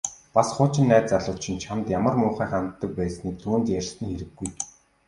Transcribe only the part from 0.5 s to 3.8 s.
хуучин найз залуу чинь чамд ямар муухай ханддаг байсныг түүнд